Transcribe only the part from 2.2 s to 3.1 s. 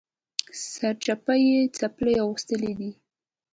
اغوستلي دي